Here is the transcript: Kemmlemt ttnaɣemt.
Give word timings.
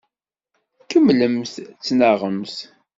Kemmlemt 0.89 1.53
ttnaɣemt. 1.77 2.55